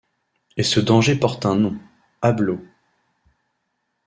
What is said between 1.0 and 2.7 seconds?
porte un nom: Abeloth.